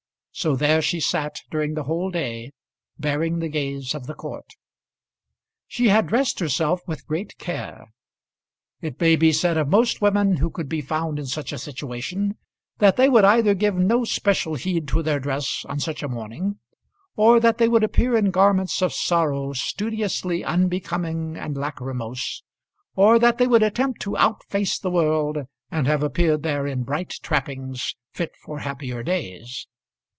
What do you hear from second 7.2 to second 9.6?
care. It may be said